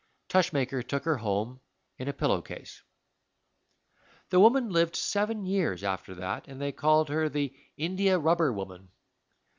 Tushmaker 0.29 0.81
took 0.81 1.03
her 1.03 1.17
home 1.17 1.61
in 1.99 2.07
a 2.07 2.13
pillow 2.13 2.41
case. 2.41 2.81
The 4.29 4.39
woman 4.39 4.71
lived 4.71 4.95
seven 4.95 5.45
years 5.45 5.83
after 5.83 6.15
that, 6.15 6.47
and 6.47 6.59
they 6.59 6.71
called 6.71 7.09
her 7.09 7.29
the 7.29 7.55
"India 7.77 8.17
Rubber 8.17 8.51
Woman." 8.51 8.89